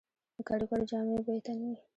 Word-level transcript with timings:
د 0.35 0.37
کاریګرو 0.47 0.89
جامې 0.89 1.17
به 1.25 1.31
یې 1.35 1.41
تن 1.45 1.59
وې 1.69 1.75